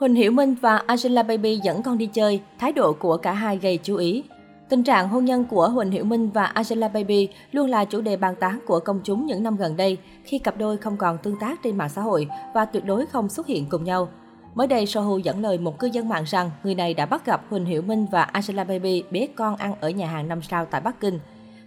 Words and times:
Huỳnh 0.00 0.14
Hiểu 0.14 0.32
Minh 0.32 0.54
và 0.60 0.76
Angela 0.76 1.22
Baby 1.22 1.60
dẫn 1.64 1.82
con 1.82 1.98
đi 1.98 2.06
chơi, 2.06 2.40
thái 2.58 2.72
độ 2.72 2.92
của 2.92 3.16
cả 3.16 3.32
hai 3.32 3.58
gây 3.58 3.78
chú 3.82 3.96
ý. 3.96 4.24
Tình 4.68 4.82
trạng 4.82 5.08
hôn 5.08 5.24
nhân 5.24 5.44
của 5.44 5.68
Huỳnh 5.68 5.90
Hiểu 5.90 6.04
Minh 6.04 6.30
và 6.30 6.44
Angela 6.44 6.88
Baby 6.88 7.28
luôn 7.52 7.70
là 7.70 7.84
chủ 7.84 8.00
đề 8.00 8.16
bàn 8.16 8.34
tán 8.40 8.60
của 8.66 8.80
công 8.80 9.00
chúng 9.04 9.26
những 9.26 9.42
năm 9.42 9.56
gần 9.56 9.76
đây 9.76 9.98
khi 10.24 10.38
cặp 10.38 10.58
đôi 10.58 10.76
không 10.76 10.96
còn 10.96 11.18
tương 11.18 11.38
tác 11.38 11.62
trên 11.62 11.78
mạng 11.78 11.88
xã 11.88 12.02
hội 12.02 12.28
và 12.54 12.64
tuyệt 12.64 12.84
đối 12.84 13.06
không 13.06 13.28
xuất 13.28 13.46
hiện 13.46 13.66
cùng 13.68 13.84
nhau. 13.84 14.08
Mới 14.54 14.66
đây, 14.66 14.86
Sohu 14.86 15.18
dẫn 15.18 15.42
lời 15.42 15.58
một 15.58 15.78
cư 15.78 15.86
dân 15.86 16.08
mạng 16.08 16.24
rằng 16.26 16.50
người 16.64 16.74
này 16.74 16.94
đã 16.94 17.06
bắt 17.06 17.26
gặp 17.26 17.42
Huỳnh 17.50 17.64
Hiểu 17.64 17.82
Minh 17.82 18.06
và 18.10 18.22
Angela 18.22 18.64
Baby 18.64 19.02
bế 19.10 19.28
con 19.36 19.56
ăn 19.56 19.74
ở 19.80 19.90
nhà 19.90 20.06
hàng 20.06 20.28
năm 20.28 20.42
sao 20.42 20.66
tại 20.70 20.80
Bắc 20.80 21.00
Kinh. 21.00 21.18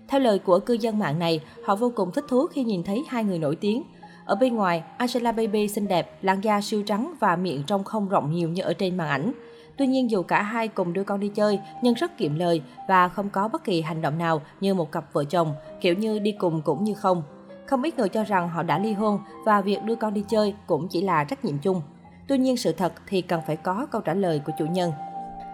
Theo 0.07 0.19
lời 0.19 0.39
của 0.39 0.59
cư 0.59 0.73
dân 0.73 0.99
mạng 0.99 1.19
này, 1.19 1.41
họ 1.65 1.75
vô 1.75 1.91
cùng 1.95 2.11
thích 2.11 2.25
thú 2.29 2.47
khi 2.47 2.63
nhìn 2.63 2.83
thấy 2.83 3.03
hai 3.07 3.23
người 3.23 3.39
nổi 3.39 3.55
tiếng. 3.55 3.83
Ở 4.29 4.35
bên 4.35 4.55
ngoài, 4.55 4.83
Angela 4.97 5.31
Baby 5.31 5.67
xinh 5.67 5.87
đẹp, 5.87 6.17
làn 6.21 6.41
da 6.41 6.61
siêu 6.61 6.83
trắng 6.85 7.13
và 7.19 7.35
miệng 7.35 7.63
trông 7.67 7.83
không 7.83 8.09
rộng 8.09 8.31
nhiều 8.31 8.49
như 8.49 8.63
ở 8.63 8.73
trên 8.73 8.97
màn 8.97 9.09
ảnh. 9.09 9.31
Tuy 9.77 9.87
nhiên 9.87 10.11
dù 10.11 10.23
cả 10.23 10.41
hai 10.41 10.67
cùng 10.67 10.93
đưa 10.93 11.03
con 11.03 11.19
đi 11.19 11.27
chơi, 11.35 11.59
nhưng 11.81 11.93
rất 11.93 12.17
kiệm 12.17 12.35
lời 12.35 12.61
và 12.87 13.07
không 13.07 13.29
có 13.29 13.47
bất 13.47 13.63
kỳ 13.63 13.81
hành 13.81 14.01
động 14.01 14.17
nào 14.17 14.41
như 14.59 14.73
một 14.73 14.91
cặp 14.91 15.13
vợ 15.13 15.23
chồng, 15.23 15.53
kiểu 15.81 15.93
như 15.93 16.19
đi 16.19 16.31
cùng 16.31 16.61
cũng 16.61 16.83
như 16.83 16.93
không. 16.93 17.23
Không 17.65 17.83
ít 17.83 17.97
người 17.97 18.09
cho 18.09 18.23
rằng 18.23 18.49
họ 18.49 18.63
đã 18.63 18.79
ly 18.79 18.93
hôn 18.93 19.19
và 19.45 19.61
việc 19.61 19.83
đưa 19.83 19.95
con 19.95 20.13
đi 20.13 20.23
chơi 20.27 20.53
cũng 20.67 20.87
chỉ 20.87 21.01
là 21.01 21.23
trách 21.23 21.45
nhiệm 21.45 21.57
chung. 21.57 21.81
Tuy 22.27 22.37
nhiên 22.37 22.57
sự 22.57 22.71
thật 22.71 22.93
thì 23.07 23.21
cần 23.21 23.41
phải 23.47 23.55
có 23.55 23.87
câu 23.91 24.01
trả 24.01 24.13
lời 24.13 24.41
của 24.45 24.51
chủ 24.59 24.65
nhân. 24.65 24.91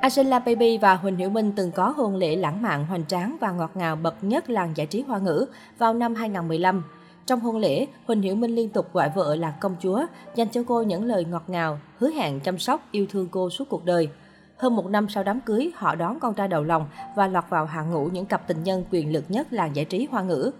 Angela 0.02 0.40
Baby 0.40 0.78
và 0.78 0.96
Huỳnh 0.96 1.18
Hiểu 1.18 1.30
Minh 1.30 1.54
từng 1.56 1.72
có 1.72 1.94
hôn 1.98 2.16
lễ 2.16 2.36
lãng 2.36 2.62
mạn, 2.62 2.86
hoành 2.86 3.06
tráng 3.06 3.38
và 3.40 3.52
ngọt 3.52 3.72
ngào 3.76 3.96
bậc 3.96 4.24
nhất 4.24 4.50
làng 4.50 4.72
giải 4.76 4.88
trí 4.88 5.02
hoa 5.02 5.20
ngữ 5.20 5.46
vào 5.78 5.94
năm 5.94 6.16
2015. 6.16 6.84
Trong 7.26 7.40
hôn 7.40 7.58
lễ, 7.58 7.88
Huỳnh 8.08 8.22
Hiểu 8.22 8.36
Minh 8.36 8.56
liên 8.56 8.70
tục 8.70 8.94
gọi 8.94 9.12
vợ 9.16 9.36
là 9.36 9.52
công 9.52 9.76
chúa, 9.80 10.06
dành 10.36 10.50
cho 10.50 10.64
cô 10.68 10.82
những 10.82 11.04
lời 11.04 11.26
ngọt 11.26 11.44
ngào, 11.48 11.80
hứa 11.98 12.10
hẹn 12.10 12.40
chăm 12.40 12.60
sóc, 12.60 12.82
yêu 12.92 13.06
thương 13.10 13.28
cô 13.32 13.50
suốt 13.50 13.70
cuộc 13.70 13.86
đời. 13.86 14.10
Hơn 14.58 14.76
một 14.76 14.86
năm 14.86 15.10
sau 15.10 15.24
đám 15.24 15.40
cưới, 15.42 15.72
họ 15.76 15.96
đón 15.96 16.20
con 16.20 16.34
trai 16.34 16.48
đầu 16.48 16.64
lòng 16.64 16.86
và 17.16 17.28
lọt 17.28 17.44
vào 17.50 17.66
hạng 17.66 17.92
ngũ 17.92 18.06
những 18.06 18.26
cặp 18.26 18.48
tình 18.48 18.64
nhân 18.64 18.84
quyền 18.92 19.14
lực 19.14 19.24
nhất 19.30 19.54
làng 19.54 19.76
giải 19.76 19.86
trí 19.86 20.08
hoa 20.12 20.22
ngữ. 20.22 20.52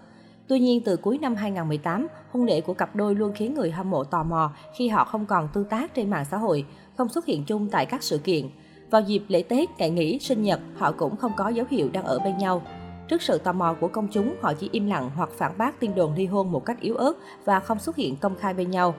Tuy 0.48 0.60
nhiên, 0.60 0.80
từ 0.84 0.96
cuối 0.96 1.18
năm 1.18 1.34
2018, 1.34 2.06
hôn 2.32 2.44
lễ 2.44 2.60
của 2.60 2.74
cặp 2.74 2.96
đôi 2.96 3.14
luôn 3.14 3.32
khiến 3.34 3.54
người 3.54 3.70
hâm 3.70 3.90
mộ 3.90 4.04
tò 4.04 4.22
mò 4.22 4.52
khi 4.76 4.88
họ 4.88 5.04
không 5.04 5.26
còn 5.26 5.48
tương 5.54 5.64
tác 5.64 5.94
trên 5.94 6.10
mạng 6.10 6.24
xã 6.30 6.36
hội, 6.36 6.64
không 6.96 7.08
xuất 7.08 7.26
hiện 7.26 7.44
chung 7.44 7.68
tại 7.70 7.86
các 7.86 8.02
sự 8.02 8.18
kiện. 8.18 8.48
Vào 8.90 9.00
dịp 9.00 9.22
lễ 9.28 9.42
Tết, 9.42 9.68
ngày 9.78 9.90
nghỉ, 9.90 10.18
sinh 10.18 10.42
nhật, 10.42 10.60
họ 10.76 10.92
cũng 10.92 11.16
không 11.16 11.32
có 11.36 11.48
dấu 11.48 11.66
hiệu 11.70 11.90
đang 11.92 12.04
ở 12.04 12.18
bên 12.18 12.38
nhau. 12.38 12.62
Trước 13.08 13.22
sự 13.22 13.38
tò 13.38 13.52
mò 13.52 13.74
của 13.80 13.88
công 13.88 14.08
chúng, 14.08 14.34
họ 14.40 14.52
chỉ 14.52 14.68
im 14.72 14.86
lặng 14.86 15.10
hoặc 15.16 15.30
phản 15.36 15.58
bác 15.58 15.80
tin 15.80 15.94
đồn 15.94 16.14
ly 16.14 16.26
hôn 16.26 16.52
một 16.52 16.64
cách 16.64 16.80
yếu 16.80 16.96
ớt 16.96 17.12
và 17.44 17.60
không 17.60 17.78
xuất 17.78 17.96
hiện 17.96 18.16
công 18.16 18.36
khai 18.36 18.54
bên 18.54 18.70
nhau. 18.70 18.94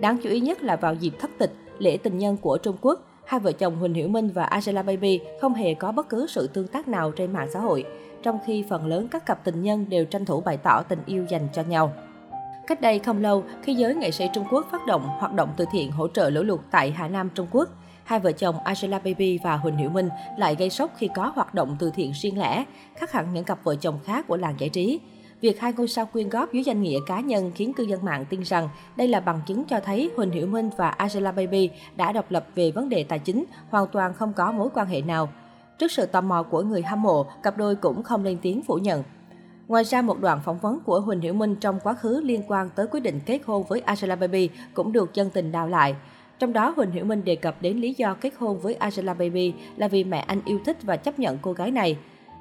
Đáng 0.00 0.18
chú 0.22 0.30
ý 0.30 0.40
nhất 0.40 0.62
là 0.62 0.76
vào 0.76 0.94
dịp 0.94 1.12
thất 1.20 1.30
tịch, 1.38 1.52
lễ 1.78 1.96
tình 1.96 2.18
nhân 2.18 2.36
của 2.36 2.58
Trung 2.58 2.76
Quốc, 2.80 3.00
hai 3.24 3.40
vợ 3.40 3.52
chồng 3.52 3.76
Huỳnh 3.76 3.94
Hiểu 3.94 4.08
Minh 4.08 4.30
và 4.34 4.44
Angela 4.44 4.82
Baby 4.82 5.20
không 5.40 5.54
hề 5.54 5.74
có 5.74 5.92
bất 5.92 6.08
cứ 6.08 6.26
sự 6.26 6.46
tương 6.46 6.68
tác 6.68 6.88
nào 6.88 7.10
trên 7.10 7.32
mạng 7.32 7.48
xã 7.52 7.60
hội, 7.60 7.84
trong 8.22 8.38
khi 8.46 8.64
phần 8.68 8.86
lớn 8.86 9.08
các 9.08 9.26
cặp 9.26 9.44
tình 9.44 9.62
nhân 9.62 9.86
đều 9.88 10.04
tranh 10.04 10.24
thủ 10.24 10.40
bày 10.40 10.56
tỏ 10.56 10.82
tình 10.88 11.00
yêu 11.06 11.24
dành 11.28 11.48
cho 11.52 11.62
nhau. 11.62 11.92
Cách 12.66 12.80
đây 12.80 12.98
không 12.98 13.22
lâu, 13.22 13.44
khi 13.62 13.74
giới 13.74 13.94
nghệ 13.94 14.10
sĩ 14.10 14.28
Trung 14.34 14.44
Quốc 14.50 14.66
phát 14.70 14.86
động 14.86 15.02
hoạt 15.18 15.32
động 15.34 15.48
từ 15.56 15.64
thiện 15.72 15.92
hỗ 15.92 16.08
trợ 16.08 16.30
lũ 16.30 16.42
lụt 16.42 16.60
tại 16.70 16.90
Hà 16.90 17.08
Nam, 17.08 17.30
Trung 17.34 17.46
Quốc, 17.50 17.68
hai 18.08 18.20
vợ 18.20 18.32
chồng 18.32 18.56
Angela 18.64 18.98
Baby 18.98 19.38
và 19.42 19.56
Huỳnh 19.56 19.76
Hiểu 19.76 19.90
Minh 19.90 20.08
lại 20.38 20.56
gây 20.58 20.70
sốc 20.70 20.90
khi 20.96 21.08
có 21.14 21.32
hoạt 21.34 21.54
động 21.54 21.76
từ 21.78 21.90
thiện 21.94 22.12
riêng 22.12 22.38
lẻ, 22.38 22.64
khác 22.96 23.12
hẳn 23.12 23.34
những 23.34 23.44
cặp 23.44 23.64
vợ 23.64 23.76
chồng 23.76 23.98
khác 24.04 24.24
của 24.28 24.36
làng 24.36 24.54
giải 24.58 24.68
trí. 24.68 25.00
Việc 25.40 25.60
hai 25.60 25.72
ngôi 25.72 25.88
sao 25.88 26.06
quyên 26.06 26.28
góp 26.28 26.52
dưới 26.52 26.64
danh 26.64 26.82
nghĩa 26.82 26.98
cá 27.06 27.20
nhân 27.20 27.52
khiến 27.54 27.72
cư 27.72 27.84
dân 27.84 28.04
mạng 28.04 28.24
tin 28.30 28.42
rằng 28.44 28.68
đây 28.96 29.08
là 29.08 29.20
bằng 29.20 29.40
chứng 29.46 29.64
cho 29.64 29.80
thấy 29.80 30.10
Huỳnh 30.16 30.30
Hiểu 30.30 30.46
Minh 30.46 30.70
và 30.76 30.88
Angela 30.88 31.32
Baby 31.32 31.70
đã 31.96 32.12
độc 32.12 32.30
lập 32.30 32.46
về 32.54 32.70
vấn 32.70 32.88
đề 32.88 33.04
tài 33.04 33.18
chính, 33.18 33.44
hoàn 33.70 33.86
toàn 33.92 34.14
không 34.14 34.32
có 34.32 34.52
mối 34.52 34.68
quan 34.74 34.86
hệ 34.86 35.02
nào. 35.02 35.28
Trước 35.78 35.92
sự 35.92 36.06
tò 36.06 36.20
mò 36.20 36.42
của 36.42 36.62
người 36.62 36.82
hâm 36.82 37.02
mộ, 37.02 37.26
cặp 37.42 37.56
đôi 37.56 37.76
cũng 37.76 38.02
không 38.02 38.24
lên 38.24 38.38
tiếng 38.42 38.62
phủ 38.62 38.74
nhận. 38.74 39.02
Ngoài 39.68 39.84
ra, 39.84 40.02
một 40.02 40.20
đoạn 40.20 40.40
phỏng 40.44 40.58
vấn 40.58 40.80
của 40.80 41.00
Huỳnh 41.00 41.20
Hiểu 41.20 41.34
Minh 41.34 41.56
trong 41.56 41.80
quá 41.80 41.94
khứ 41.94 42.20
liên 42.24 42.42
quan 42.48 42.70
tới 42.74 42.86
quyết 42.86 43.00
định 43.00 43.20
kết 43.26 43.40
hôn 43.46 43.64
với 43.68 43.80
Angela 43.80 44.16
Baby 44.16 44.48
cũng 44.74 44.92
được 44.92 45.14
dân 45.14 45.30
tình 45.30 45.52
đào 45.52 45.68
lại. 45.68 45.94
Trong 46.38 46.52
đó, 46.52 46.72
Huỳnh 46.76 46.90
Hiểu 46.90 47.04
Minh 47.04 47.24
đề 47.24 47.36
cập 47.36 47.62
đến 47.62 47.76
lý 47.76 47.94
do 47.98 48.14
kết 48.14 48.32
hôn 48.38 48.58
với 48.58 48.74
Angela 48.74 49.14
Baby 49.14 49.52
là 49.76 49.88
vì 49.88 50.04
mẹ 50.04 50.18
anh 50.18 50.40
yêu 50.44 50.58
thích 50.64 50.76
và 50.82 50.96
chấp 50.96 51.18
nhận 51.18 51.38
cô 51.42 51.52
gái 51.52 51.70
này. 51.70 51.96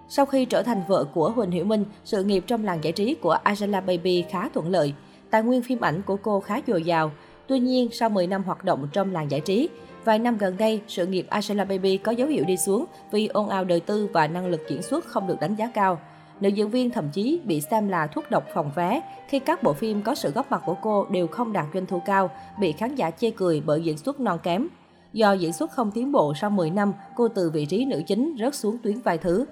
Sau 0.09 0.25
khi 0.25 0.45
trở 0.45 0.63
thành 0.63 0.81
vợ 0.87 1.03
của 1.13 1.29
Huỳnh 1.29 1.51
Hiểu 1.51 1.65
Minh, 1.65 1.85
sự 2.03 2.23
nghiệp 2.23 2.43
trong 2.47 2.65
làng 2.65 2.83
giải 2.83 2.93
trí 2.93 3.15
của 3.15 3.31
Angela 3.31 3.81
Baby 3.81 4.25
khá 4.29 4.49
thuận 4.49 4.69
lợi. 4.69 4.93
Tài 5.29 5.43
nguyên 5.43 5.61
phim 5.61 5.79
ảnh 5.79 6.01
của 6.01 6.17
cô 6.17 6.39
khá 6.39 6.61
dồi 6.67 6.83
dào. 6.83 7.11
Tuy 7.47 7.59
nhiên, 7.59 7.89
sau 7.91 8.09
10 8.09 8.27
năm 8.27 8.43
hoạt 8.43 8.63
động 8.63 8.87
trong 8.93 9.13
làng 9.13 9.31
giải 9.31 9.41
trí, 9.41 9.69
vài 10.05 10.19
năm 10.19 10.37
gần 10.37 10.57
đây, 10.57 10.81
sự 10.87 11.07
nghiệp 11.07 11.25
Angela 11.29 11.65
Baby 11.65 11.97
có 11.97 12.11
dấu 12.11 12.27
hiệu 12.27 12.43
đi 12.47 12.57
xuống 12.57 12.85
vì 13.11 13.27
ồn 13.27 13.49
ào 13.49 13.63
đời 13.63 13.79
tư 13.79 14.09
và 14.13 14.27
năng 14.27 14.47
lực 14.47 14.61
diễn 14.69 14.81
xuất 14.81 15.05
không 15.05 15.27
được 15.27 15.39
đánh 15.39 15.55
giá 15.55 15.71
cao. 15.73 15.99
Nữ 16.41 16.49
diễn 16.49 16.69
viên 16.69 16.89
thậm 16.89 17.09
chí 17.13 17.41
bị 17.45 17.61
xem 17.61 17.87
là 17.87 18.07
thuốc 18.07 18.31
độc 18.31 18.43
phòng 18.53 18.71
vé 18.75 19.01
khi 19.27 19.39
các 19.39 19.63
bộ 19.63 19.73
phim 19.73 20.01
có 20.01 20.15
sự 20.15 20.31
góp 20.31 20.51
mặt 20.51 20.61
của 20.65 20.75
cô 20.81 21.05
đều 21.09 21.27
không 21.27 21.53
đạt 21.53 21.65
doanh 21.73 21.85
thu 21.85 22.01
cao, 22.05 22.29
bị 22.59 22.71
khán 22.71 22.95
giả 22.95 23.11
chê 23.11 23.31
cười 23.31 23.61
bởi 23.65 23.81
diễn 23.81 23.97
xuất 23.97 24.19
non 24.19 24.39
kém. 24.43 24.67
Do 25.13 25.33
diễn 25.33 25.53
xuất 25.53 25.71
không 25.71 25.91
tiến 25.91 26.11
bộ 26.11 26.33
sau 26.41 26.49
10 26.49 26.69
năm, 26.69 26.93
cô 27.15 27.27
từ 27.27 27.49
vị 27.49 27.65
trí 27.65 27.85
nữ 27.85 28.01
chính 28.07 28.35
rớt 28.39 28.55
xuống 28.55 28.77
tuyến 28.83 28.99
vai 28.99 29.17
thứ. 29.17 29.45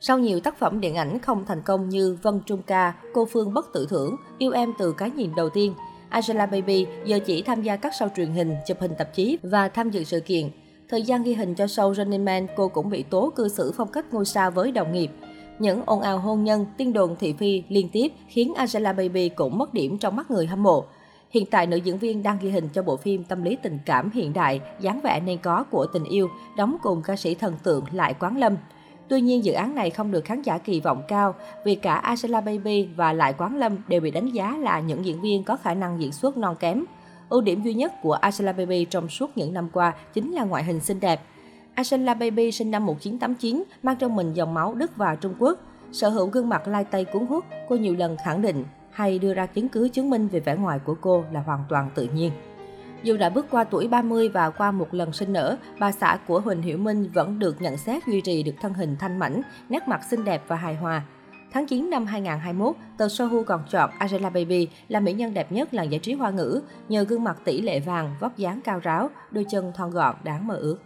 Sau 0.00 0.18
nhiều 0.18 0.40
tác 0.40 0.58
phẩm 0.58 0.80
điện 0.80 0.94
ảnh 0.94 1.18
không 1.18 1.44
thành 1.46 1.62
công 1.62 1.88
như 1.88 2.18
Vân 2.22 2.40
Trung 2.46 2.62
Ca, 2.62 2.94
Cô 3.14 3.24
Phương 3.24 3.54
Bất 3.54 3.72
Tự 3.72 3.86
Thưởng, 3.90 4.16
Yêu 4.38 4.52
Em 4.52 4.72
từ 4.78 4.92
cái 4.92 5.10
nhìn 5.10 5.34
đầu 5.36 5.48
tiên, 5.48 5.74
Angela 6.08 6.46
Baby 6.46 6.86
giờ 7.04 7.18
chỉ 7.26 7.42
tham 7.42 7.62
gia 7.62 7.76
các 7.76 7.92
show 7.92 8.08
truyền 8.16 8.30
hình, 8.32 8.54
chụp 8.66 8.80
hình 8.80 8.94
tạp 8.98 9.14
chí 9.14 9.38
và 9.42 9.68
tham 9.68 9.90
dự 9.90 10.04
sự 10.04 10.20
kiện. 10.20 10.50
Thời 10.88 11.02
gian 11.02 11.22
ghi 11.22 11.34
hình 11.34 11.54
cho 11.54 11.64
show 11.64 11.94
Running 11.94 12.24
Man, 12.24 12.46
cô 12.56 12.68
cũng 12.68 12.90
bị 12.90 13.02
tố 13.02 13.32
cư 13.36 13.48
xử 13.48 13.72
phong 13.76 13.88
cách 13.88 14.04
ngôi 14.12 14.24
sao 14.24 14.50
với 14.50 14.72
đồng 14.72 14.92
nghiệp. 14.92 15.10
Những 15.60 15.82
ồn 15.86 16.00
ào 16.00 16.18
hôn 16.18 16.44
nhân, 16.44 16.66
tin 16.76 16.92
đồn 16.92 17.16
thị 17.16 17.32
phi 17.32 17.62
liên 17.68 17.88
tiếp 17.88 18.12
khiến 18.28 18.52
Angela 18.56 18.92
Baby 18.92 19.28
cũng 19.28 19.58
mất 19.58 19.74
điểm 19.74 19.98
trong 19.98 20.16
mắt 20.16 20.30
người 20.30 20.46
hâm 20.46 20.62
mộ. 20.62 20.84
Hiện 21.30 21.46
tại, 21.46 21.66
nữ 21.66 21.76
diễn 21.76 21.98
viên 21.98 22.22
đang 22.22 22.38
ghi 22.40 22.50
hình 22.50 22.68
cho 22.68 22.82
bộ 22.82 22.96
phim 22.96 23.24
tâm 23.24 23.42
lý 23.42 23.56
tình 23.62 23.78
cảm 23.86 24.10
hiện 24.10 24.32
đại, 24.32 24.60
dáng 24.80 25.00
vẻ 25.00 25.20
nên 25.20 25.38
có 25.38 25.64
của 25.70 25.86
tình 25.92 26.04
yêu, 26.04 26.28
đóng 26.56 26.76
cùng 26.82 27.02
ca 27.02 27.16
sĩ 27.16 27.34
thần 27.34 27.54
tượng 27.62 27.84
Lại 27.92 28.14
Quán 28.20 28.36
Lâm. 28.36 28.56
Tuy 29.08 29.20
nhiên, 29.20 29.44
dự 29.44 29.52
án 29.52 29.74
này 29.74 29.90
không 29.90 30.10
được 30.10 30.24
khán 30.24 30.42
giả 30.42 30.58
kỳ 30.58 30.80
vọng 30.80 31.02
cao 31.08 31.34
vì 31.64 31.74
cả 31.74 31.94
Angela 31.94 32.40
Baby 32.40 32.88
và 32.96 33.12
Lại 33.12 33.34
Quán 33.38 33.56
Lâm 33.56 33.76
đều 33.88 34.00
bị 34.00 34.10
đánh 34.10 34.30
giá 34.30 34.56
là 34.56 34.80
những 34.80 35.04
diễn 35.04 35.20
viên 35.20 35.44
có 35.44 35.56
khả 35.56 35.74
năng 35.74 36.00
diễn 36.00 36.12
xuất 36.12 36.36
non 36.36 36.56
kém. 36.60 36.84
Ưu 37.28 37.40
điểm 37.40 37.62
duy 37.62 37.74
nhất 37.74 37.92
của 38.02 38.12
Angela 38.12 38.52
Baby 38.52 38.84
trong 38.84 39.08
suốt 39.08 39.36
những 39.36 39.54
năm 39.54 39.68
qua 39.72 39.94
chính 40.14 40.32
là 40.32 40.44
ngoại 40.44 40.64
hình 40.64 40.80
xinh 40.80 41.00
đẹp. 41.00 41.20
Angela 41.74 42.14
Baby 42.14 42.52
sinh 42.52 42.70
năm 42.70 42.86
1989, 42.86 43.64
mang 43.82 43.96
trong 43.96 44.16
mình 44.16 44.32
dòng 44.32 44.54
máu 44.54 44.74
Đức 44.74 44.96
và 44.96 45.14
Trung 45.14 45.34
Quốc. 45.38 45.58
Sở 45.92 46.08
hữu 46.08 46.26
gương 46.26 46.48
mặt 46.48 46.68
lai 46.68 46.84
tây 46.84 47.04
cuốn 47.04 47.26
hút, 47.26 47.44
cô 47.68 47.76
nhiều 47.76 47.96
lần 47.96 48.16
khẳng 48.24 48.42
định 48.42 48.64
hay 48.90 49.18
đưa 49.18 49.34
ra 49.34 49.46
chứng 49.46 49.68
cứ 49.68 49.88
chứng 49.88 50.10
minh 50.10 50.28
về 50.28 50.40
vẻ 50.40 50.56
ngoài 50.56 50.78
của 50.84 50.96
cô 51.00 51.24
là 51.32 51.40
hoàn 51.40 51.64
toàn 51.68 51.90
tự 51.94 52.08
nhiên. 52.14 52.32
Dù 53.02 53.16
đã 53.16 53.30
bước 53.30 53.46
qua 53.50 53.64
tuổi 53.64 53.88
30 53.88 54.28
và 54.28 54.50
qua 54.50 54.70
một 54.70 54.94
lần 54.94 55.12
sinh 55.12 55.32
nở, 55.32 55.56
bà 55.78 55.92
xã 55.92 56.18
của 56.26 56.40
Huỳnh 56.40 56.62
Hiểu 56.62 56.78
Minh 56.78 57.10
vẫn 57.14 57.38
được 57.38 57.62
nhận 57.62 57.76
xét 57.76 58.06
duy 58.06 58.20
trì 58.20 58.42
được 58.42 58.54
thân 58.60 58.74
hình 58.74 58.96
thanh 59.00 59.18
mảnh, 59.18 59.42
nét 59.68 59.88
mặt 59.88 60.04
xinh 60.10 60.24
đẹp 60.24 60.42
và 60.48 60.56
hài 60.56 60.74
hòa. 60.74 61.02
Tháng 61.52 61.66
9 61.66 61.90
năm 61.90 62.06
2021, 62.06 62.76
tờ 62.98 63.08
Sohu 63.08 63.44
còn 63.44 63.62
chọn 63.70 63.90
Angela 63.98 64.30
Baby 64.30 64.68
là 64.88 65.00
mỹ 65.00 65.12
nhân 65.12 65.34
đẹp 65.34 65.52
nhất 65.52 65.74
làng 65.74 65.90
giải 65.90 65.98
trí 65.98 66.12
hoa 66.12 66.30
ngữ 66.30 66.60
nhờ 66.88 67.04
gương 67.04 67.24
mặt 67.24 67.38
tỷ 67.44 67.60
lệ 67.60 67.80
vàng, 67.80 68.14
vóc 68.20 68.36
dáng 68.36 68.60
cao 68.64 68.78
ráo, 68.78 69.10
đôi 69.30 69.44
chân 69.50 69.72
thon 69.76 69.90
gọn 69.90 70.16
đáng 70.24 70.46
mơ 70.46 70.54
ước. 70.54 70.78